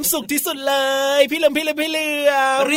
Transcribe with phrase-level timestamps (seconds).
[0.00, 0.74] ความสุขที่สุดเล
[1.18, 2.19] ย พี่เหลิมพี่เหลิมพี่เหลือม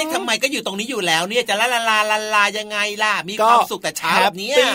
[0.03, 4.73] ยกทำไมก็อยู่ตรงนี้อยู่แล้วเนี่ยจะลาลาลาลาลายังไงล่ะมีความสุขแต่เช้าแบบเนี้ยแฮปปี้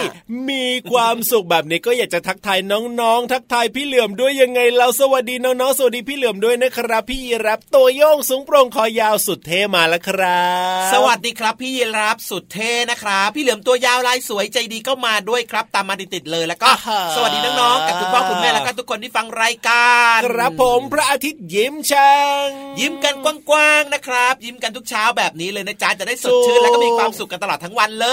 [0.51, 2.59] มีความสุขแบบนี้ก็อยากจะทักทาย
[3.01, 10.47] น้องๆ ทักทายพี่เหลือมด้วยยังไงเราสวัสดีน้องๆสวัสดีพี่เหลือมด้วยนะครับ พี่ยีรับตัวโยงสูงโปร่งคอยาวสุดเท่มาแล้วครั
[10.87, 16.69] บ สวัสดีครับพี่ยีรับสุดเท่นะครับพี่เหลือมตัวยาวลายสวยใจดีก็มาด้วยครับ ตามมาติดๆเลยแล้วก็
[17.17, 22.15] สวัสดีน้องๆกับคุณพ่อคุณแม่แล้วก็ทุกคนที่ฟังรายการครับผมพระอาทิตย์ยิ้มช่า
[22.47, 22.49] ง
[22.81, 28.07] ยิ้มกันกว้างๆนะครับ ยิ้มกันทุกเช้าแบบนี้เลยนะจ๊ะจะได้สดชื่นแล้วก็มีความสุขกันตลอดทั้งวันเล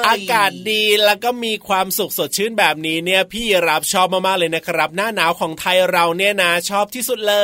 [0.00, 7.36] ย อากาศดีแล้วก็มีความสุขสดชื่นแบบนี้เนี่ย พี่รับชอบมากๆเลยนะครับ หน้าหนาวของไทยเราเนี่ยนะชอบที่สุดเล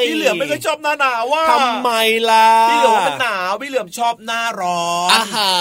[0.00, 1.90] ยพี่เหลือมไม่ค่อยชอบหน้าหนาวว่าทำไม
[2.30, 5.52] ล่ะพี่เหลือมว่ามันหนาวพี่เหลือมชอบหน้าร้อนอาหา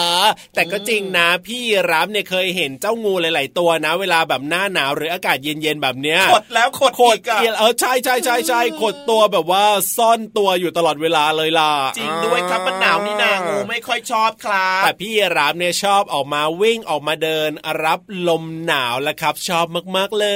[0.55, 9.63] แต่ก็จริงนะ พี่รับเนี่ยเคยเห็นเจ้างูหลาย ๆ ตัวนะ เวลาแบบหน้าหนาวหรืออากาศเย็นๆแบบเนี้ยขดแล้วขดขดอีกอะเอียเออใช่ใช่ใช่ใช่ขดตัวแบบว่า
[9.97, 17.51] ซ่อนตัวอยู่ตลอดเวลาเลยล่ะจริงด้วยครับมันหนาวนี่นางูไม่ค่อยชอบครับแต่พี่รับเนี่ยชอบออกมาวิ่งออกมาเดิน
[17.83, 19.65] รับลมหนาวแล้วครับ ชอบ
[19.95, 20.27] มากๆเล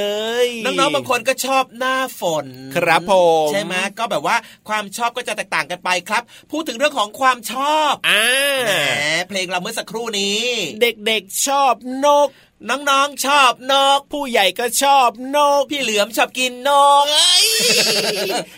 [0.45, 3.13] ย น้องๆบางคนก็ชอบหน้าฝน ครับผ
[3.45, 4.35] มใช่ไหมก็แบบว่า
[4.69, 8.25] ความชอบก็จะแตกต่างกันไปครับ พูดถึงเรื่องของความชอบอ่า
[8.65, 8.71] แหม
[9.27, 10.41] เพลงเราเมื่อสักครู่นี้
[10.81, 11.73] เด็กๆชอบ
[12.05, 12.29] นก
[12.69, 16.71] น้องๆชอบนก ผู้ใหญ่ก็ชอบนก พี่เหลือมชอบกินน
[17.03, 17.05] ก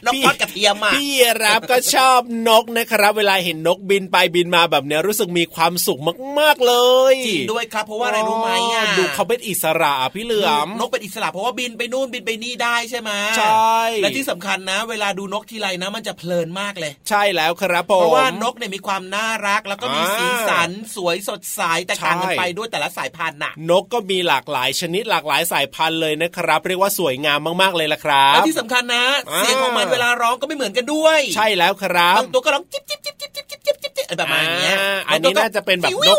[0.05, 1.11] นกพี่ทอดกระเทียมอะพี่
[1.43, 5.99] รับก็ชอบนกนะครับ เวลาเห็นนกบินไปบินมาแบบเนี้ยรู้สึกมีความสุข
[6.39, 6.73] มากๆเล
[7.13, 29.05] ยจริงด้วยครับเพราะว่าอะไรรู้ไหมอะดูเขาเป็นอิสระอะพี่เหลือมนกเป็นอิสระเพราะว่าบินไปนู่นบินไปนี่ได้ใช่ไหมใช่และที่สำคัญนะ เวลาดูนกทีไรนะ มันจะเพลินมากเลย ใช่แล้วครับผมเพราะว่านกเนี่ยมีความน่ารักแล้วก็มีอ่าสีสันสวยสดใสแต่ต่างกันใช่ไปด้วยแต่ละสายพันธุ์น่ะ นกก็ก็มีหลากหลายชนิดหลากหลายสายพันธุ์เลยนะครับ เรียกว่าสวยงามมากๆเลยละครับและที่สำคัญนะ
[29.37, 34.27] เสียงของมันเวลาร้องก็ไม่เหมือนกันด้วย ใช่แล้วครับบางตัวก็ร้องจิ๊บจิ๊บจิ๊บจิ๊บจิ๊บจิ๊บจิ๊บแบบ
[34.63, 34.73] นี้
[35.07, 36.17] อันนี้น่าจะเป็นแบบนก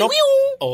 [0.00, 0.28] นกวิว
[0.60, 0.70] โอ้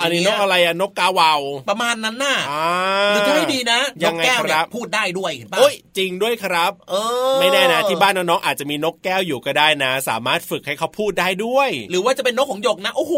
[0.00, 1.34] อันนี้นกอะไรอะนกกาเหวา
[1.70, 2.66] ประมาณนั้นน่ะอ่า
[3.08, 6.94] หรือถ้าให้ดีนะนยักงไงแก้วคเนี่รัยบพูดได้ด้วยเห็นปะโอ้ยจริงด้วยครับ เอ
[7.32, 13.14] อ ไม่แน่นะที่บ้านน้องๆอาจจะมีนกแก้วอยู่ก็ได้นะ สามารถฝึกให้เขาพูดได้ด้วย หรือว่าจะเป็นนกของหยกนะโอ้โห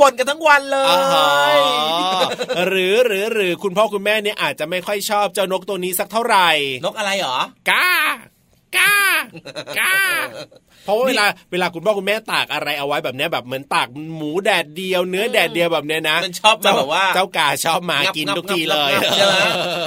[0.00, 1.32] บ่นกันทั้งวันเลยอ่าฮะ
[2.68, 6.48] หรือหรือหรือคุณพ่อคุณแม่เนี่ยอาจจะไม่ค่อยชอบเจ้านกตัวนี้สักเท่าไหร่
[6.84, 7.38] นกอะไรเหรอ
[7.70, 7.88] กา
[8.76, 8.94] กา
[9.78, 9.96] กา
[10.84, 19.36] เพราะว่าเวลาเวลาคุณพ่อคุณแม่ตากอะไรเอาไว้แบบเนี้ยแบบเหมือนตากหมูแดดเดียวเนื้อแดดเดียวแบบเนี้ยนะมันชอบมาแบบว่าเจ้ากาชอบมากินงับทุกทีเลยงับงับใช่ไหม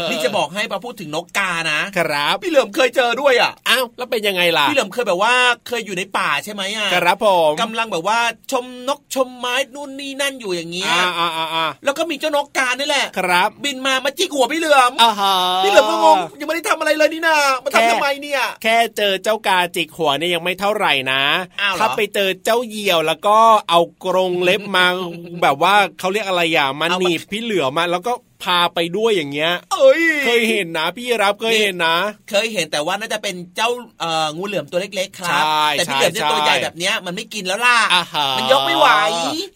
[0.10, 5.34] นี่จะบอกให้พอพูดถึงนกกานะครับพี่เหลิมเคยเจอด้วยอะอ้าวแล้วเป็นยังไงล่ะพี่เหลิมเคยแบบว่า
[5.68, 8.20] เคยอยู่ในป่าใช่ไหมอะครับผมกำลังแบบว่า
[8.52, 21.22] ชมนกชมไม้นู่นนี่นั่นอยู่อย่างเงี้ยอ่าอ่าอ่าอ่าแล้วก็มีเจ้านกกานี่แหละครับ บินมามาจิกหัวพี่เหลือมอ่าฮะพี่เหลือมก็งงยังไม่ได้ทำอะไรเลยนี่นามาแค่ทำทำไมเนี่ย แค่เจอเจ้ากาจิกหัวเนี่ยยังไม่เท่าไหร่นะ
[21.62, 23.38] อ้าวเหรอถ้าไปเจอเจ้าเหยี่ยวแล้วก็
[23.70, 24.86] เอากรงเล็บมา
[25.42, 28.14] แบบว่าเขาเรียกอะไรอย่างมันหนีบพี่เหลือมาแล้วก็
[28.46, 31.98] พาไปด้วยอย่างเงี้ยเอ้ยเคยเห็นนะพี่รับเคยเห็นนะ
[32.30, 33.70] เคยเห็นแต่ว่าน่าจะเป็นเจ้า
[34.00, 38.88] เอ่องูเหลือมตัวเล็กๆครับใช่แต่พี่เหลือมเนี่ยใช่ตัวใหญ่แบบเนี้ยมันไม่กินแล้วล่ะอาหารมันยกไม่ไหว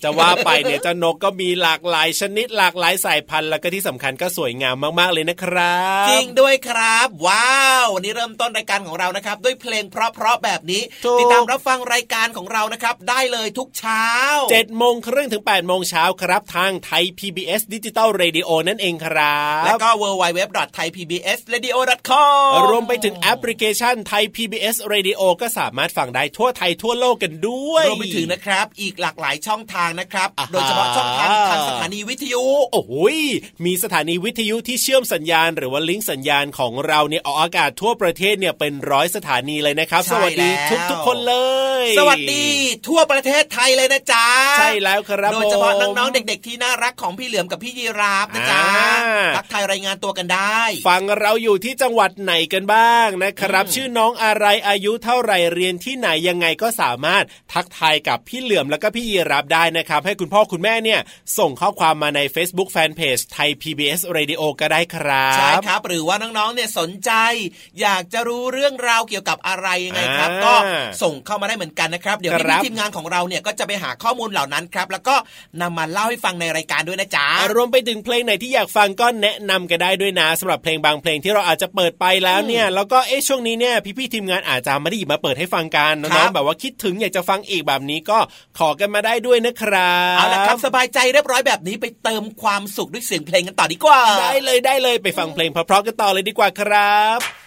[0.03, 14.05] จะว่าไปเนี่ยเจ้านกก็มีหลากหลายชนิดหลากหลายสายพันธุ์แล้วก็ที่สำคัญก็สวยงามมากๆเลยนะครับ จริงด้วยครับ ว้าววันนี้เริ่มต้นรายการของเรานะครับ ด้วยเพลงเพราะๆแบบนี้ถูกติดตามรับฟังรายการของเรานะครับ ได้เลยทุกเช้า
[14.51, 20.43] เจ็ดโมงครึ่งถึงแปดโมงเช้าครับทางไทย PBS ดิจิตอลเรดิโอนั่นเองครับ แล้วก็ w w w
[20.77, 21.77] t h a i p b s r a d i o
[22.09, 33.17] com รวมไปถึงแอปพลิเคชันไทย PBS Radio ก็สามารถฟังได้ทั่วไทยทั่วโลกกันด้วยรวมไปถึงนะครับ อีกหลากหลายช่องทางนะครับอ่าฮะโดยเฉพาะช่องทางทางสถานีวิทยุ โอ้โหย
[33.65, 41.35] มีสถานีวิทยุที่เชื่อมสัญญาณ หรือว่าลิงก์สัญญาณของเราเนี่ยออกอากาศทั่วประเทศเนี่ยเป็นร้อยสถานีเลยนะครับใช่สวัสดีแล้วทุกทุกๆคนเล
[41.83, 42.45] ย สวัสดี
[42.87, 44.25] ทั่วประเทศไทยเลยนะจ๊ะ
[44.59, 48.68] ใช่แล้วครับ โดยเฉพาะผมน้องๆเด็ก ๆ ที่น่ารักของพี่เหลือมกับพี่ยีราฟนะจ๊ะอ่า
[49.37, 57.23] ทักทายรายงานตัวกันได้ ฟังเราอยู่ที่จังหวัดไหนกันบ้างนะครับอืมชื่อน้องอะไรอายุเท่าไหร่เรียนที่ไหนยังไงก็สามารถ
[57.53, 60.99] ทักทายกับพี่เหลือมแล้วก็พี่ยีรับได้นะครับ ให้คุณพ่อคุณแม่เนี่ย
[61.37, 67.11] ส่งข้อความมาใน Facebook Fanpage ไทย PBS Radio ก็ได้ครับใช่ครับ หรือว่าน้องๆเนี่ยสนใจ
[67.81, 70.53] อยากจะรู้เรื่องราวเกี่ยวกับอะไรยังไงครับอ่าก็
[71.01, 75.15] ส่งเข้ามาได้เหมือนกันนะครับ เดี๋ยวครัพี่บๆทีมงานของเราเนี่ยก็จะไปหาข้อมูลเหล่านั้นครับ แล้วก็
[75.61, 88.17] นำมาเล่าให้ฟังในรายการด้วยนะจ๊ะรวมไปถึงเพลงไหนที่อยากฟังก็แนะนำกันได้ด้วยนะสำหรับเพลงบางเพลงที่เราอาจจะเปิดไปแล้วเนี่ยแล้วก็เอ๊ะช่วงนี้เนี่ยพี่ๆทีมงานอาจจะไม่ได้หยิบมาเปิดให้ฟังกันครัน้อบงๆแบบว่าคิดถึงอยากจะฟังอีกแบบนี้ก็
[88.59, 97.38] ขอกันมาได้ด้วยนะครับเอาละครับสบายใจเรียบร้อยแบบนี้ไปเติมความสุขด้วยเสียงเพลงกันต่อดีกว่า ได้เลยได้เลยไปฟังเพลงเพราะๆกันต่อเลยดีกว่าครับ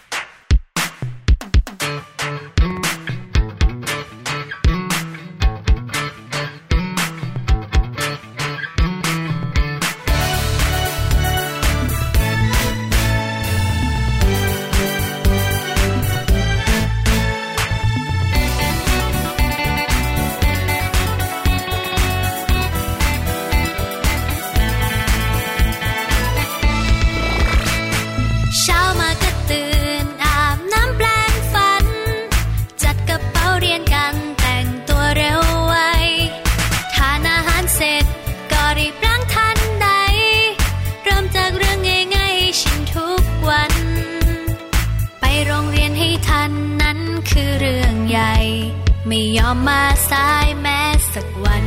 [49.36, 50.80] ยอมมาสายแม้
[51.12, 51.66] สักวัน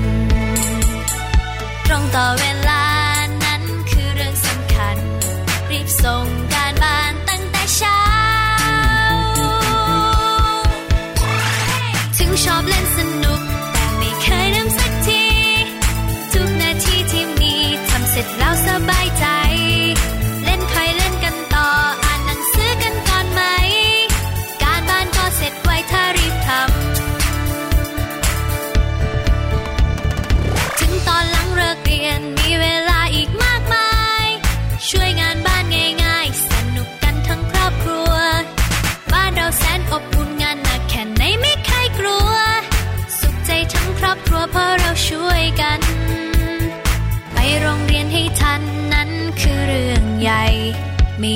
[1.86, 2.85] ตรงต่อเวลา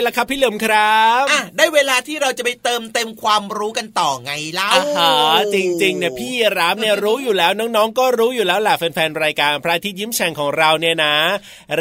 [0.00, 5.12] เวลาอะไรล่ะครับพี่เหลิมครับอะได้เวลาที่เราจะไปเติมเต็มความรู้กันต่อไงเล่าอาหา
[5.54, 11.14] จริงๆเนี่ยพี่รามเนี่ยรู้อยู่แล้วน้องๆ ก็รู้อยู่แล้วแหละแฟนๆรายการพระอาทิตย์ยิ้มแฉ่งของเราเนี่ยนะ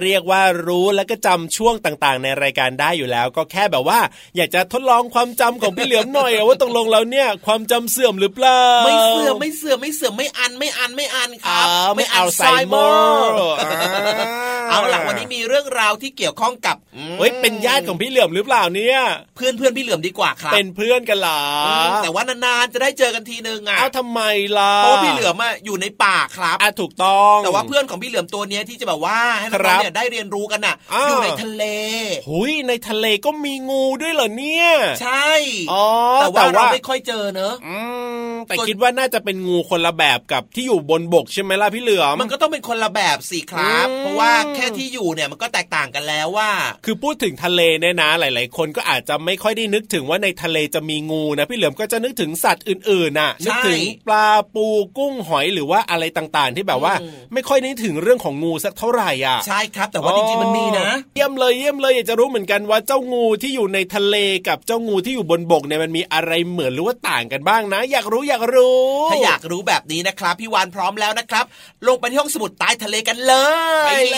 [0.01, 3.99] เรียกว่ารู้แล้วก็จำช่วงต่างๆ ในรายการได้อยู่แล้ว ก็แค่แบบว่า
[4.35, 16.77] อยากจะทดลองความจำของพี่เหลือมหน่อยอะว่าตกลงแล้วเนี่ยความจำเสื่อมหรือเปล่าไม่เสื่อมไม่เสื่อมไม่เสื่อมไม่อันไม่อันไม่อันคอ่ารับไม่อัลไซเมอร์อ่าเอาล่ะวันนี้มีเรื่องราวที่เกี่ยวข้องกับ
[17.19, 18.99] เฮ้ยเป็นญาติของพี่เหลือมหรือเปล่าเนี่ย
[19.35, 24.21] เพื่อนเพื่อนพี่เหลือมดีกว่าครับ เป็นเพื่อนกันเหรออืมแต่ว่านานๆจะได้เจอกันทีนึงอะเอาทำไม
[24.57, 31.63] ล่ะเพราะว่าพี่เหลือมอะอยู่ในป่าครับอะถูกต้อง แต่ว่าเพื่อนของพี่เหลือมตัวเนี้ยที่จะแบบว่าให้ครัน้อบงๆเนี่ยได้เรียนรู้กันน่ะอ่าอยู่ในทะเล
[32.29, 34.67] หุยในทะเลก็มีงูด้วยเหรอเนี่ย
[35.01, 35.29] ใช่
[35.71, 35.85] อ๋อ
[36.21, 37.79] แต่ว่าแต่เราว่าไม่ค่อยเจอเนอะอื
[38.29, 46.49] มแต่ส่วนคิดว่าน่าจะเป็นงูคนละแบบกับที่อยู่บนบกใช่ไหมล่ะพี่เหลือมมันก็ต้องเป็นคนละแบบสิครับอืมเพราะว่าแค่ที่อยู่เนี่ยมันก็แตกต่างกันแล้วว่า
[46.85, 54.65] คือพูดถึงทะเลเนี่ยนะ หลาย ๆ คนก็อาจจะไม่ค่อยได้นึกถึงว่าในทะเลจะมีงูนะพี่เหลือมก็จะนึกถึงสัตว์อื่นๆน่ะใช่นึกถึงปลาปู
[54.98, 64.15] กุ้งหอยหรือว่าอะไรต่างๆ ที่แบบว่าอืมไม่ค่อยนึกถึงเรื่องของงูสักเท่าไหร่อะใช่ครับ แต่ว่าจริงๆมันมีนะเยี่ยมเลยเยี่ยมเลยอยากจะรู้เหมือนกันว่าเจ้างูที่อยู่ในทะเล
[64.48, 68.79] กับเจ้างูที่อยู่บนบกเนี่ยมันมีอะไรเหมือนหรือว่าต่างกันบ้างนะ อยากรู้อยากรู้
[69.12, 71.46] ถ้าอยากรู้แบบนี้นะครับพี่วานพร้อมแล้วนะครับ
[71.88, 73.34] ลงไปที่ห้องสมุดใต้ทะเลกันเล
[73.84, 74.18] ยไปเล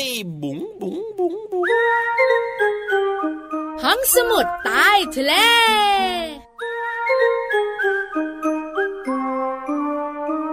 [0.00, 0.02] ย
[0.42, 3.19] บุ๋งบุ๋งบุ๋งบุ๋ง
[3.84, 5.34] ห้องสมุดใต้ทะเล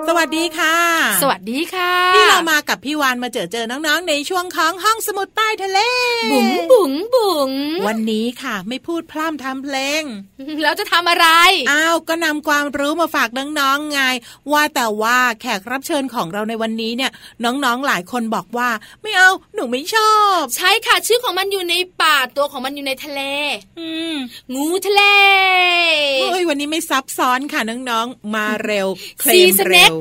[0.08, 0.76] สวัสดีค่ะ
[1.22, 5.80] สวัสดีค่ะที่เรามากับพี่วานมาเจอเจอน้องๆ ในช่วงของห้องสมุดใต้ทะเล
[6.32, 7.52] บุ๋งบุ๋งบุ๋ง
[7.88, 10.04] วันนี้ค่ะ ไม่พูดพร่ำทำเพลง
[10.62, 11.28] แล้วจะทำอะไร
[11.72, 14.02] อ้าว ก็นำความรู้มาฝากน้องๆไง
[14.52, 17.12] ว่าแต่ว่าแขกรับเชิญของเราในวันนี้เนี่ย
[17.44, 18.70] น้องๆหลายคนบอกว่า
[19.02, 23.22] ไม่เอาหนูไม่ชอบ ใช่ค่ะ ชื่อของมันอยู่ในป่าตัวของมันอยู่ในทะเล
[23.80, 24.16] อืม
[24.54, 25.04] งูทะเล
[26.22, 28.88] เฮ้ยวันนี้ไม่ซับซ้อนค่ะน้องๆมาเร็ว
[29.20, 29.97] เคลซีมสเน็เร็กว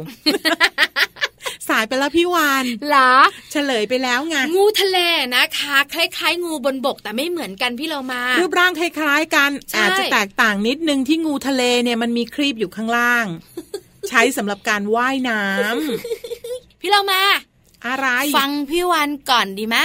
[1.69, 3.13] สายไปแล้วพี่วานเหรอ
[3.53, 4.99] เฉลยไปแล้วไง งูทะเล
[5.35, 13.27] นะคะ คล้ายๆ งูบนบกแต่ไม่เหมือนกันพี่เรามารูปร่างคล้าย ๆ กันใช่อาจจะแตกต่างนิดนึงที่งูทะเลเนี่ยมันมีครีบอยู่ข้างล่าง
[14.09, 17.23] ใช้สำหรับการว่ายน้ำพี่เรามา
[17.87, 18.07] อะไร
[18.39, 19.77] ฟังพี่วันก่อนดีไหม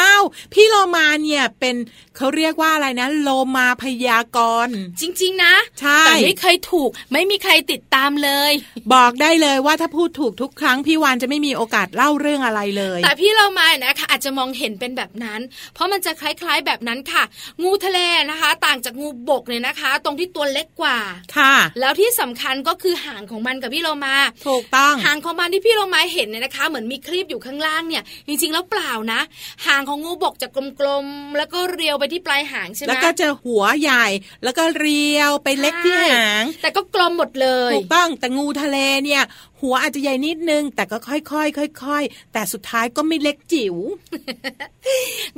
[0.00, 1.76] อ้าวพี่โลมาเนี่ยเป็น
[2.16, 8.52] เขาเรียกว่าอะไรนะโลมาพยากรณ์จริง ๆ นะใช่แต่ไม่เคยถูก ไม่มีใครติดตามเลย
[8.94, 15.40] บอกได้เลยว่าถ้าพูดถูกทุกครั้งพี่วานจะไม่มีโอกาสเล่าเรื่องอะไรเลย แต่พี่เรามานะคะอาจจะมองเห็นเป็นแบบนั้น
[15.74, 17.22] เพราะมันจะคล้ายๆแบบนั้นค่ะ
[17.62, 17.98] งูทะเล
[18.30, 20.98] นะคะ ต่างจากงูบกเนี่ยนะคะ ตรงที่ตัวเล็กกว่า
[21.36, 29.20] ค่ะ แล้วที่สำคัญก็คือหางของมันกับพี่เรามา ถูกต้องหางของมันที่พี่เรามาเห็นเนี่ยนะคะ เหมือนมีครีบอยู่ข้างล่างเนี่ย จริง ๆ แล้วเปล่านะ
[29.66, 30.48] หางของงูบกจะ
[30.80, 34.06] กลมๆแล้วก็เรียวไปที่ปลายหางใช่ไหมแล้วก็จะหัวใหญ่
[34.44, 39.22] แล้วก็เรียวไปเล็กที่หาง แต่ก็กลมหมดเลยถูกต้องแต่งูทะเลเนี่ย
[39.62, 43.76] หัวอาจจะใหญ่นิดนึง แต่ก็ค่อยๆค่อยๆแต่สุดท้ายก็ไม่เล็กจิ๋ว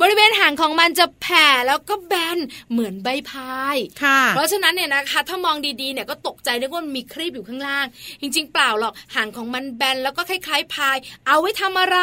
[0.00, 2.38] บริเวณหางของมันจะแผ่แล้วก็แบน
[2.70, 7.86] เหมือนใบพายค่ะ เพราะฉะนั้นเนี่ยนะคะถ้ามองดีๆเนี่ยก็ตกใจนึกว่ามันมีครีบอยู่ข้างล่าง
[8.20, 10.96] จริง ๆ เปล่าหรอกหางของมันแบนแล้วก็คล้ายๆพาย
[11.26, 11.98] เอาไว้ทำอะไร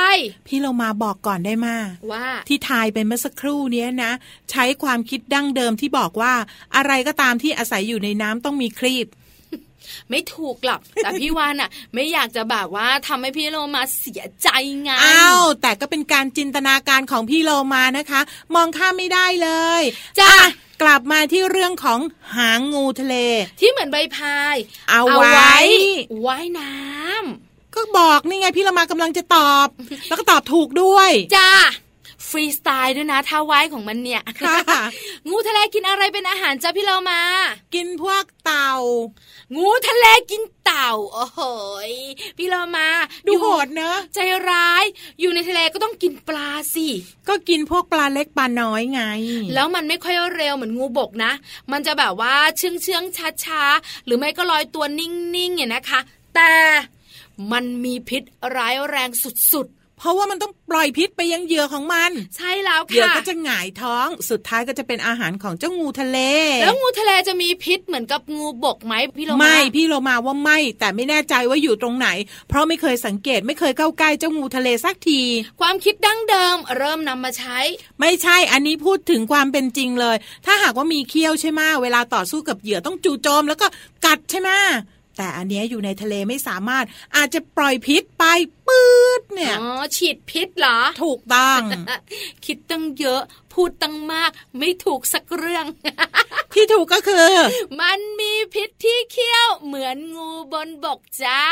[0.47, 1.75] พี่เรามาบอกก่อนได้มา
[2.11, 4.11] ว่าที่ทายไปเมื่อสักครู่เนี้ยนะ
[4.51, 6.33] ใช้ความคิดดั้งเดิมที่บอกว่า
[6.75, 9.07] อะไรก็ตามที่อาศัยอยู่ในน้ำต้องมีครีบ
[10.09, 14.49] ไม่ถูกหรอกแต่พี่วานอะ ไม่อยากจะแบบว่าทำให้พี่โลมาเสียใจ
[14.83, 18.21] ไงอ้าวแต่ก็เป็นการจินตนาการของพี่โลมานะคะ
[18.55, 19.49] มองข้ามไม่ได้เล
[19.79, 19.81] ย
[20.19, 20.47] จ้าอะ
[20.81, 21.99] กลับมาที่เรื่องของ
[22.35, 23.15] หางงูทะเล
[23.59, 24.55] ที่เหมือนใบพาย
[24.89, 25.55] เอาไว้
[26.25, 29.67] ว่ายน้ำก็บอกนี่ไงพี่โลมากำลังจะตอบ
[30.07, 31.51] แล้วก็ตอบถูกด้วยจ้า
[32.27, 34.57] ฟรีสไตล์ด้วยนะท่าว่ายของมันเนี่ยค่ะ
[35.29, 37.21] งูทะเลกินอะไรเป็นอาหารจ้าพี่เรามา
[37.75, 38.73] กินพวกเต่า
[39.57, 41.41] งูทะเลกินเต่า โอ้โห
[41.89, 41.91] ย
[42.37, 42.87] พี่เรามา
[43.27, 44.19] ดูอยู่โหดเนอะ ใจ
[44.49, 44.83] ร้าย
[45.19, 46.87] อยู่ในทะเลก็ต้องกินปลาสิ
[47.27, 49.01] ก็กินพวกปลาเล็กปลาน้อยไง
[49.53, 51.31] แล้วมันไม่ค่อยเร็วเหมือนงูบกนะ
[51.71, 55.99] มันจะแบบว่าเชื่องเชื่องช้าช้าๆหรือไม่ก็ลอยตัวนิ่งๆเนี่ยนะคะ
[56.35, 56.53] แต่
[57.51, 58.23] มันมีพิษ
[58.55, 59.67] ร้ายแรงสุด
[59.97, 66.17] เพราะว่ามันต้องปล่อยพิษไปยังเหยื่อของมัน ใช่แล้วเหยื่อค่ะก็จะหงายท้องสุดท้ายก็จะเป็นอาหารของเจ้างูทะเล
[66.63, 72.07] แล้วงูทะเลจะมีพิษเหมือนกับงูบกไหมพี่โลมาไม่พี่โลมาว่าไม่ แต่ไม่แน่ใจว่าอยู่ตรงไหน
[72.47, 75.21] เพราะไม่เคยสังเกตไม่เคยเข้าใกล้เจ้างูทะเลสักที
[75.61, 77.59] ความคิดดั้งเดิมเริ่มนำมาใช้
[77.99, 83.67] ไม่ใช่อันนี้พูดถึงความเป็นจริงเลย ถ้าหากว่ามีเขี้ยวใช่ไหมเวลาต่อสู้กับเหยื่อต้องจู่โจมแล้วก็
[84.05, 84.51] กัดใช่ไหม
[85.17, 88.23] แต่อันเนี้ยอยู่ในทะเลไม่สามารถอาจจะปล่อยพิษไป
[88.67, 91.59] ปื๊ดเนี่ยอ๋อฉีดพิษเหรอ ถูกต้อง
[92.45, 93.21] คิดตั้งเยอะ
[93.53, 95.65] พูดตั้งมากไม่ถูกสักเรื่อง
[96.53, 97.33] ที่ถูกก็คือ
[97.79, 101.43] มันมีพิษที่เขี้ยวเหมือนงูบนบกจ้า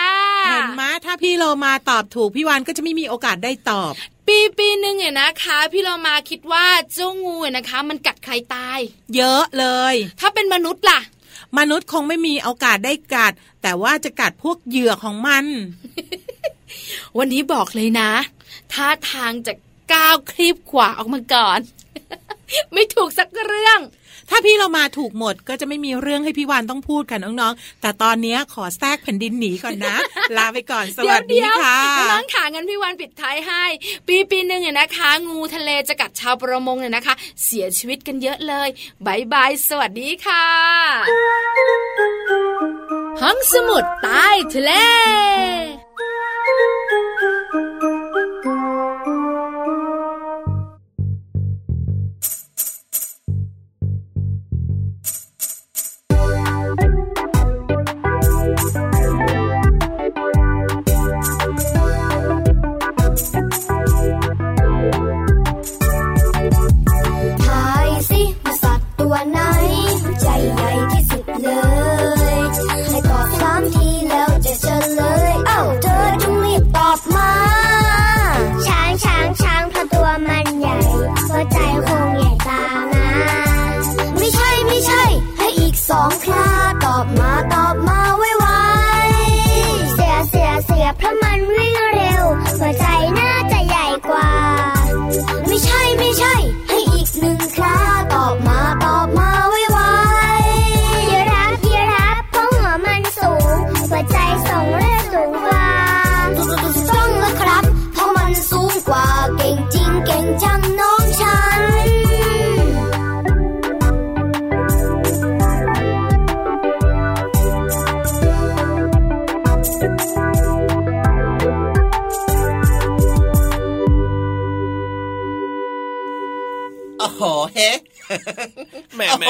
[0.47, 3.93] เห็นไหมถ้าพี่โลมาตอบถูก พี่วันก็จะไม่มีโอกาสได้ตอบ
[4.27, 8.79] ปีปีหนึ่งเนี่ยนะคะ พี่เรามาคิดว่าเจ้างูเนี่ยนะคะ มันกัดใครตาย
[9.15, 10.99] เยอะเลย ถ้าเป็นมนุษย์ล่ะ
[11.57, 15.45] มนุษย์คงไม่มีโอกาสได้กัด แต่ว่าจะกัดพวกเหยื่อของมัน
[17.17, 18.11] วันนี้บอกเลยนะ
[18.71, 19.53] ท่าทางจะ
[19.93, 21.59] ก้าวคลีบขวาออกมาก่อน
[22.73, 23.79] ไม่ถูกสักเรื่อง
[24.29, 29.95] ถ้าพี่เรามาถูกหมดก็จะไม่มีเรื่องให้พี่วานต้องพูดค่ะน้องๆ แต่ตอนเนี้ยขอแทรกแผ่นดินหนีก่อนนะ
[30.37, 33.63] ลาไปก่อนสวัสดีเดี๋ยวค่ะๆน้องๆขางั้นพี่วันปิดท้ายให้
[34.07, 38.69] ปีปีหนึ่งเนี่ยนะคะ งูทะเลจะกัดชาวประมงเนี่ยนะคะ เสียชีวิตกันเยอะเลย
[39.05, 40.45] บายบายสวัสดีค่ะ
[43.21, 44.71] ห้องสมุดใต้ทะเล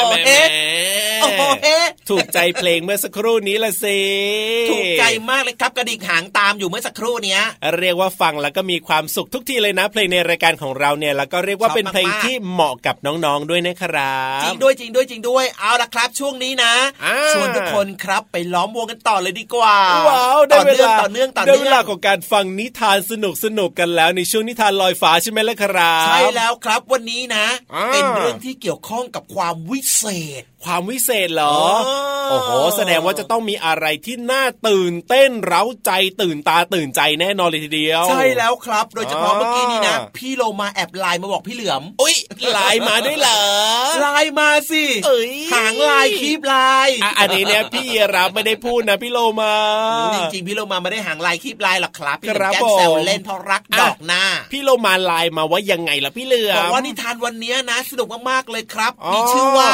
[0.08, 4.00] แหม่ แหม่แหม่แหม่โอ้โหเฮ้ถูกใจเพลงเมื่อสักครู่นี้ละสิ
[4.72, 7.42] ถูกใจมากเลยครับกระดิกหางตามอยู่เมื่อสักครู่เนี้ย
[7.80, 19.78] เรียกว่าฟังแล้วก็มีความสุขทุกทีเลยนะ เพลงในรายการของเราเนี่ยแล้วก็เรียกว่าชอบเป็นเพลงมากๆที่เหมาะกับน้องๆด้วยนะครับจริงด้วยจริงด้วยจริงด้วยเอาละครับ ช่วงนี้นะอ่าชวนทุกคนครับไปล้อมวงกันต่อเลยดีกว่า
[20.10, 30.06] ว้าวต่ได้อเวเนื่องลาต่อเนื่องต่อได้เนื่เวองลาของการฟังนิทานสนุกสนุกกันแล้วในช่วงนิทานลอยฟ้าใช่ไหมล่ะครับใช่แล้วครับวันนี้นะอ่าเป็นเรื่องที่เกี่ยวข้องกับความวิเศ
[30.42, 42.16] ษ ความวิเศษเหรออ๋อโอ้โห แสดงว่าจะต้องมีอะไรที่น่าตื่นเต้นเร้าใจตื่นตาตื่นใจแน่นอนเลยทีเดียว ใช่แล้วครับ โดยเฉพาะอ๋อเมื่อกี้นี้นะ พี่โลมาแอบไลน์มาบอกพี่เหลือมอุ้ย
[42.52, 43.42] ไลน์มาด้วยเหรอ
[44.02, 46.56] ไลน์มาสิเอ้ยหางไลน์คีบไล
[46.88, 49.54] น์อะอันนี้เนี่ยพี่ยีรับไม่ได้พูดนะพี่โลมา
[50.16, 59.70] จริงๆพี่โลมาไม่ได้หางไลน์คีบไลน์หรอกครับครับพี่เหลือบมแกล้งผมแซวเล่นเพราะรักดอกน่า พี่โลมาไลน์มาว่ายังไงล่ะพี่เหลือมบอกว่านิทานวันนี้นะ สนุกมากๆเลยครับอ๋อมีชื่อว่า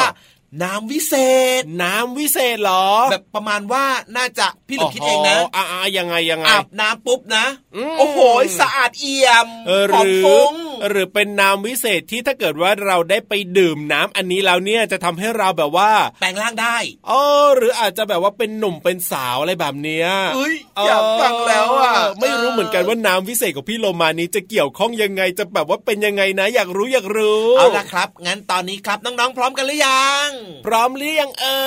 [0.62, 1.14] น้ำวิเศ
[1.60, 3.84] ษ น้ำวิเศษเหรอ แบบประมาณว่า
[4.16, 5.64] น่าจะพี่หลุมคิดเองนะอ่า
[5.98, 7.44] ยังไงยังไงอาบน้ำปุ๊บนะ
[7.76, 8.18] อืมโอ้โห
[8.60, 10.52] สะอาดเอี่ยมเออหหอมรือฟุ้ง
[10.88, 16.76] หรือเป็นน้ำวิเศษที่ถ้าเกิดว่าเราได้ไปดื่มน้ำอันนี้แล้วเนี่ยจะทำให้เราแบบว่า แปลงร่างได้
[17.10, 17.20] อ๋อ
[17.56, 30.28] หรืออาจจะแบบว่าเป็นหนุ่มเป็นสาวอะไรแบบเนี้ยเอ้ยอยากฟังแล้วอะไม่รู้เหมือนกันว่าน้ำวิเศษของพี่โลมานี้จะเกี่ยวข้องยังไงจะแบบว่าเป็นยังไงนะ อยากรู้อยากรู้เอาละครับ งั้นตอนนี้ครับน้องๆพร้อมกันหรือยัง
[30.66, 31.62] พร้อมหรือยังเอ่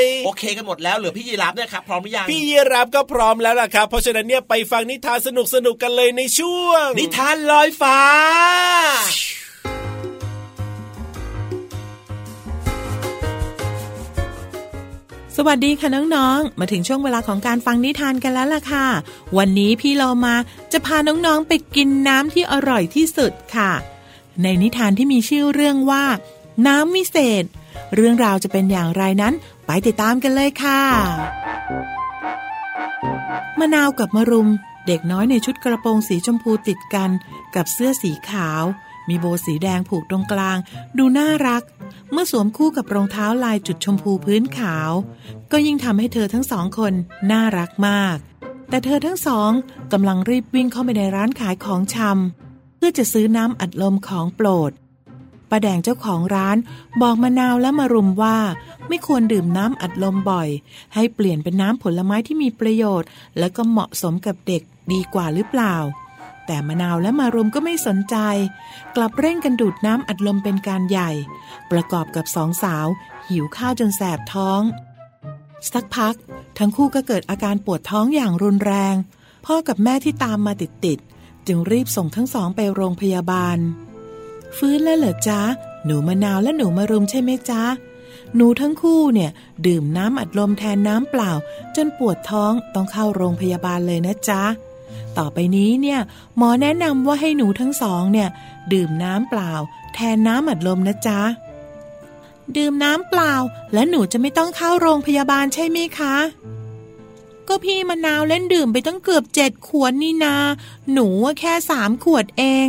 [0.00, 7.98] ยโอเคกันหมดแล้วเหลือพี่ยีรับเนี่ยครับพร้อมหรือยังพี่ยีรับก็พร้อมแล้วล่ะครับ เพราะฉะนั้นเนี่ยไปฟังนิทานสนุกสนุกๆกันเลยในช่วง นิทานลอยฟ้า
[15.36, 18.86] สวัสดีค่ะน้องๆ มาถึงช่วงเวลาของการฟังนิทานกันแล้วล่ะค่ะ
[19.38, 20.34] วันนี้พี่เรามา
[20.72, 23.72] จะพาน้องๆไปกินน้ำที่อร่อยที่สุดค่ะ
[24.42, 26.04] ในนิทานที่มีชื่อเรื่องว่า
[26.66, 27.44] น้ำวิเศษ
[27.94, 29.34] เรื่องราวจะเป็นอย่างไรนั้น
[29.66, 30.80] ไปติดตามกันเลยค่ะ
[33.58, 34.48] มะนาวกับมะรุม
[34.86, 37.10] เด็กน้อยในชุดกระโปรงสีชมพูติดกัน
[37.54, 38.62] กับเสื้อสีขาว
[39.08, 40.58] มีโบสีแดงผูกตรงกลาง
[40.98, 41.62] ดูน่ารัก
[42.12, 44.90] เมื่อสวมคู่กับรองเท้าลายจุดชมพูพื้นขาว
[45.52, 46.92] ก็ยิ่งทำให้เธอทั้งสองคน
[47.30, 48.16] น่ารักมาก
[48.68, 49.50] แต่เธอทั้งสอง
[49.92, 54.70] กำลังรีบวิ่งเข้าไปในร้านขายของชำเพื่อจะซื้อน้ำอัดลมของโปรด
[55.50, 56.56] ป้าแดงเจ้าของร้าน
[57.00, 58.38] บอกมะนาวและมารุมว่า
[58.88, 60.48] ไม่ควรดื่มน้ำอัดลมบ่อย
[60.94, 63.08] ให้เปลี่ยนเป็นน้ำผลไม้ที่มีประโยชน์
[63.38, 65.76] และก็เหมาะสมกับเด็กดีกว่าหรือเปล่า
[66.46, 68.16] แต่มะนาวและมารุมก็ไม่สนใจ
[68.96, 71.10] กลับเร่งกันดูดน้ำอัดลมเป็นการใหญ่
[71.70, 72.86] ประกอบกับสองสาว
[73.28, 74.60] หิวข้าวจนแสบท้อง
[75.72, 76.14] สักพัก
[76.58, 78.94] ทั้งคู่ก็เกิดอาการปวดท้องอย่างรุนแรง
[79.46, 83.58] พ่อกับแม่ที่ตามมาติดๆจึงรีบส่งทั้งสองไปโรงพยาบาล
[84.56, 85.40] ฟื้นแล้วเหรอจ๊ะ
[85.86, 87.62] หนูมะนาวและหนูมารุมใช่ไหมจ๊ะ
[88.36, 89.30] หนูทั้งคู่เนี่ย
[89.66, 91.32] ดื่มน้ำอัดลมแทนน้ำเปล่า
[91.76, 94.42] จนปวดท้องต้องเข้าโรงพยาบาลเลยนะจ๊ะ
[95.18, 96.00] ต่อไปนี้เนี่ย
[96.36, 98.28] หมอแนะนำว่าให้หนูทั้งสองเนี่ย
[98.72, 99.52] ดื่มน้ำเปล่า
[99.94, 101.20] แทนน้ำอัดลมนะจ๊ะ
[102.56, 103.34] ดื่มน้ำเปล่า
[103.74, 106.16] และหนูจะไม่ต้องเข้าโรงพยาบาลใช่ไหมคะ
[107.48, 110.36] ก็พี่มะนาวเล่นดื่มไปตั้งเกือบเจ็ดขวดนี่นา
[110.92, 111.08] หนู
[111.40, 112.68] แค่สามขวดเอง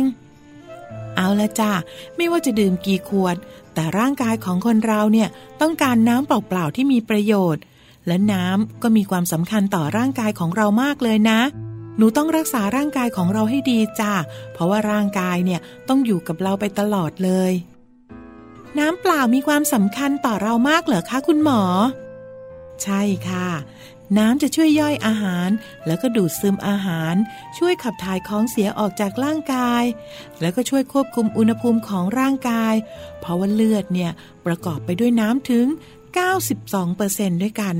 [1.16, 1.72] เอาละจ้ะ
[2.16, 3.36] ไม่ว่าจะดื่มกี่ขวด
[3.74, 5.28] แต่ร่างกายของคนเราเนี่ย
[5.60, 7.62] ต้องการน้ำเปล่าๆที่มีประโยชน์
[8.06, 11.40] และน้ำก็มีความสำคัญต่อร่างกายของเรามากเลยนะ
[11.96, 14.12] หนูต้องรักษาร่างกายของเราให้ดีจ้ะ
[14.52, 17.52] เพราะว่าร่างกายเนี่ยต้องอยู่กับเราไปตลอดเลย
[18.78, 21.62] น้ำเปล่ามีความสำคัญต่อเรามากเหรอคะคุณหมอ
[22.82, 23.48] ใช่ค่ะ
[24.18, 25.48] น้ำจะช่วยย่อยอาหาร
[25.86, 27.14] แล้วก็ดูดซึมอาหาร
[27.58, 29.84] ช่วยขับถ่ายของเสียออกจากร่างกาย
[30.40, 32.74] แล้วก็ช่วยควบคุมอุณหภูมิของร่างกาย
[33.20, 34.10] เพราะว่าเลือดเนี่ย
[34.46, 35.66] ประกอบไปด้วยน้ำถึง
[36.34, 37.76] 92%ด้วยกัน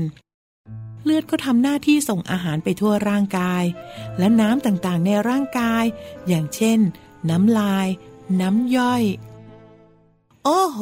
[1.03, 3.63] เลือดก็ทำหน้าที่ส่งอาหารไปทั่วร่างกาย
[4.19, 5.83] และน้ำต่างๆในร่างกาย
[6.27, 6.79] อย่างเช่น
[7.29, 7.87] น้ำลาย
[8.41, 9.03] น้ำย่อย
[10.43, 10.79] โอ้โห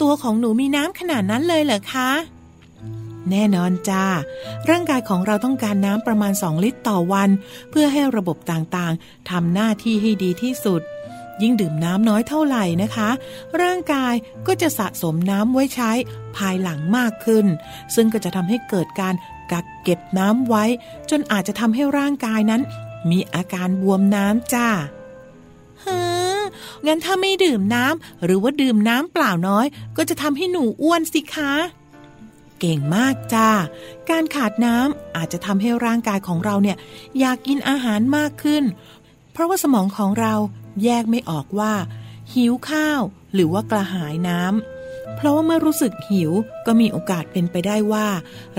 [0.00, 2.10] ตัวของหนูมีน้ำขนาดนั้นเลยเหรอคะ
[3.30, 4.04] แน่นอนจ้า
[4.70, 7.30] ร่างกายของเราต้องการน้ำประมาณ 2 ลิตรต่อวัน
[7.70, 10.82] เพื่อให้ระบบต่างๆทำหน้าที่ให้ดีที่สุด
[11.42, 13.10] ยิ่งดื่มน้ำน้อยเท่าไหร่นะคะ
[13.62, 14.14] ร่างกาย
[14.46, 15.90] ก็จะสะสมน้ำไว้ใช้
[16.36, 17.46] ภายหลังมากขึ้น
[17.94, 19.14] ซึ่งก็จะทำให้เกิดการ
[19.52, 20.64] กักเก็บน้ำไว้
[21.10, 22.62] จนอาจจะทำให้ร่างกายนั้น
[23.10, 24.68] มีอาการบวมน้ำจ้า
[25.80, 26.00] เฮ้
[26.38, 26.42] อ
[26.86, 31.52] งั้นถ้าไม่ดื่มน้ำหรือว่าดื่มน้ำเปล่าน้อย ก็จะทำให้หนูอ้วนสิคะ
[32.66, 33.50] เก่งมากจ้า
[34.10, 36.76] การขาดน้ำอาจจะทำให้ร่างกายของเราเนี่ย
[37.18, 38.64] อยากกินอาหารมากขึ้น
[39.32, 40.34] เพราะว่าสมองของเรา
[40.84, 41.74] แยกไม่ออกว่า
[42.32, 43.00] หิวข้าว
[43.34, 46.32] หรือว่ากระหายน้ำ เพราะว่าเมื่อรู้สึกหิว
[46.66, 48.06] ก็มีโอกาสเป็นไปได้ว่า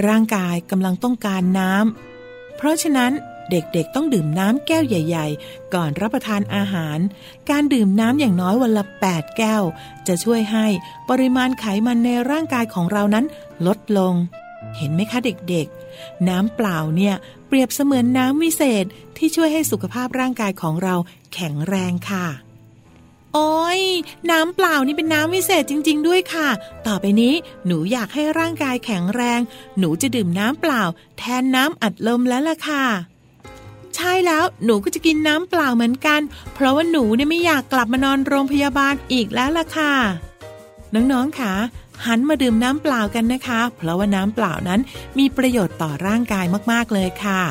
[0.07, 3.11] ร่างกายกำลังต้องการน้ำ เพราะฉะนั้น
[3.51, 6.99] เด็กๆต้องดื่มน้ำแก้วใหญ่ ๆ ก่อนรับประทานอาหาร
[7.49, 9.63] การดื่มน้ำอย่างน้อยวันละ 8 แก้ว
[10.07, 10.65] จะช่วยให้
[11.09, 13.25] ปริมาณไขมันในร่างกายของเรานั้น
[13.67, 14.13] ลดลง
[14.77, 17.15] เห็นไหมคะเด็กๆ น้ำเปล่าเนี่ย
[17.47, 18.85] เปรียบเสมือนน้ำวิเศษ
[19.17, 20.95] ที่ช่วยให้สุขภาพร่างกายของเรา
[21.33, 22.27] แข็งแรงค่ะ
[23.33, 23.81] โอ้ย
[24.31, 26.49] น้ำเปล่านี่เป็นน้ำวิเศษจริง ๆ ด้วยค่ะ
[26.87, 27.33] ต่อไปนี้
[27.65, 29.39] หนูอยากให้ร่างกายแข็งแรง
[29.79, 30.83] หนูจะดื่มน้ำเปล่า
[31.17, 32.85] แทนน้ำอัดลมแล้วล่ะค่ะ
[33.95, 36.21] ใช่แล้วหนูก็จะกินน้ำเปล่าเหมือนกัน
[36.53, 39.93] เพราะว่าหนูเนี่ยไม่อยากกลับมานอนโรงพยาบาลอีกแล้วล่ะค่ะ
[40.93, 41.53] น้องๆค่ะ
[42.05, 44.81] หันมาดื่มน้ำเปล่ากันนะคะ เพราะว่าน้ำเปล่านั้น
[45.19, 47.41] มีประโยชน์ต่อร่างกายมากๆเลยค่ะ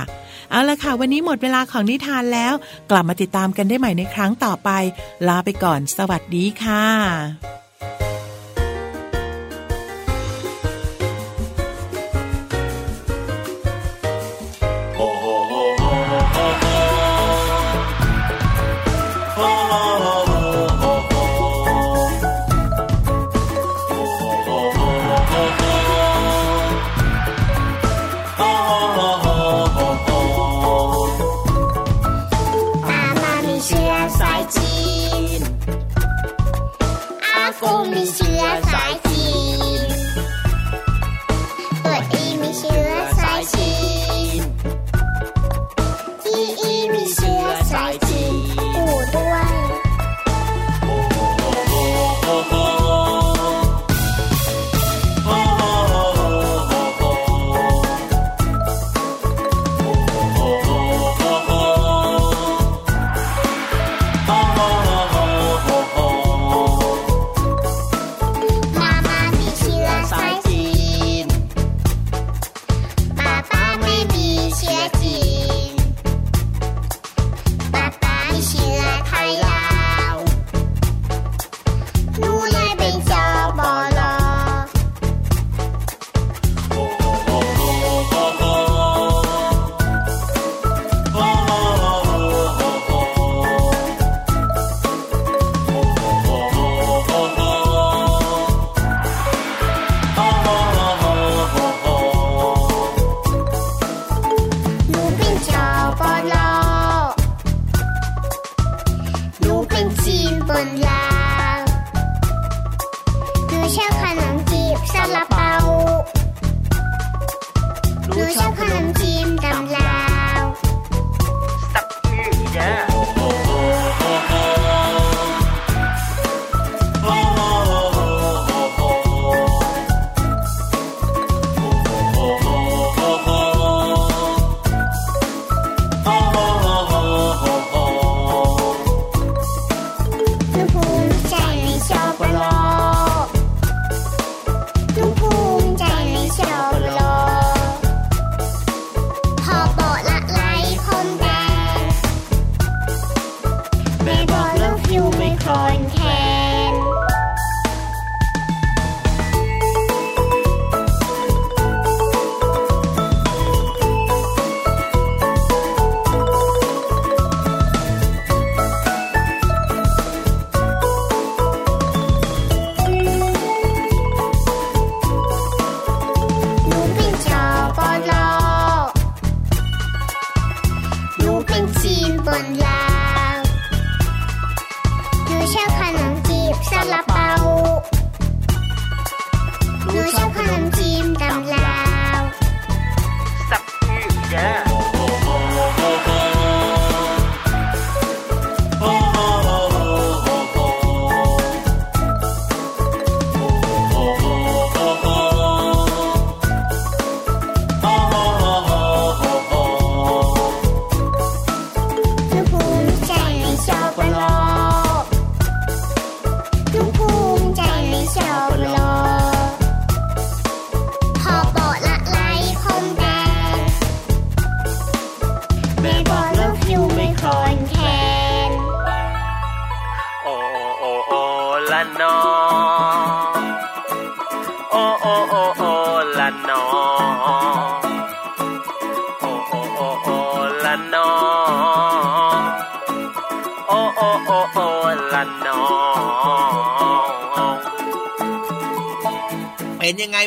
[0.50, 2.54] เอาละค่ะ วันนี้หมดเวลาของนิทานแล้ว
[2.90, 4.70] กลับมาติดตามกันได้ใหม่ในครั้งต่อไป
[5.28, 7.63] ลาไปก่อน สวัสดีค่ะ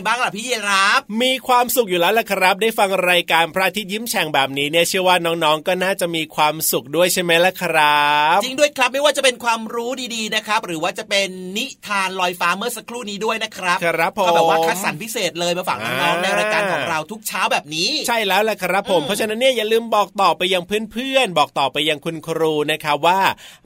[0.08, 23.20] บ้างล่ะพี่เยรับมีความสุขอยู่แล้วล่ะครับ ได้ฟังรายการพระอาทิตย์ยิ้มแฉ่งแบบนี้เนี่ยเชื่อว่าน้องๆ ก็น่าจะมีความสุขด้วยใช่ไหมล่ะครับ จริงด้วยครับไม่ว่าจะเป็นความรู้ดีๆนะครับ หรือว่าจะเป็นนิทานลอยฟ้าเมื่อสักครู่นี้ด้วยนะครับครับผมก็แบบว่าคัดสรรพิเศษเลยมาฝากน้องอ่าๆในรายการของเราทุกเช้าแบบนี้ ใช่แล้วแหละครับผมอืมเพราะฉะนั้นเนี่ยอย่าลืมบอกต่อไปยังเพื่อนๆบอกต่อไปยังคุณครูนะครับว่า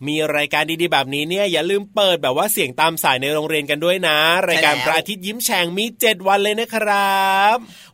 [0.08, 4.18] มีรายการดีๆแบบนี้เนี่ยอย่าลืมเปิดแบบว่าเสียงตามสายในโรงเรียนกันด้วยนะ
[4.50, 7.31] รายการพระอาทิตย์ยิ้มแฉ่งมี 7 วันเลยนะครับ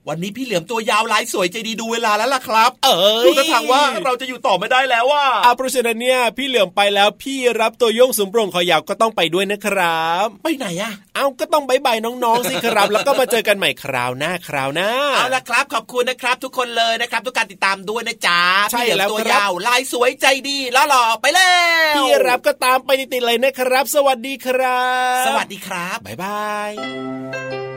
[0.07, 21.53] วันนี้พี่เหลือมตัวยาวลายสวยใจดีดูเวลาแล้วล่ะครับ เอ้ยดูท่าทางว่าเราจะอยู่ต่อไม่ได้แล้วว่าอาเพราะฉะนั้นเนี่ยพี่เหลือมไปแล้วพี่รับตัวโยงสูงโปร่งคอยาวก็ต้องไปด้วยนะครับ ไปไหนอะเอาก็ต้องบายบายน้องๆสิครับ แล้วก็มาเจอกันใหม่คราวหน้าคราวหน้าเอาละครับ ขอบคุณนะครับ ทุกคนเลยนะครับ ทุกการติดตามด้วยนะจ๊ะใช่พี่เหลือมแล้วตัวครับยาวลายสวยใจดีแล้วหล่อไปแล้
[21.93, 24.83] วพี่รับก็ตามไปติดๆเลยนะครับ สวัสดีครั
[25.21, 27.76] บ สวัสดีครับบายบาย